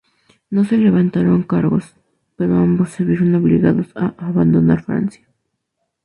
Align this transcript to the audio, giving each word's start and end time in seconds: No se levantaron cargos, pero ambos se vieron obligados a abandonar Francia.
No 0.49 0.65
se 0.65 0.77
levantaron 0.79 1.43
cargos, 1.43 1.93
pero 2.35 2.55
ambos 2.57 2.89
se 2.89 3.03
vieron 3.03 3.35
obligados 3.35 3.89
a 3.95 4.15
abandonar 4.25 4.81
Francia. 4.81 5.27